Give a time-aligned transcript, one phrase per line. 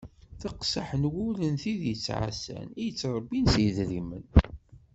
[0.41, 4.25] Teqsaḥ n wul n tid i yettɛassan i yettrebbin s yedrimen.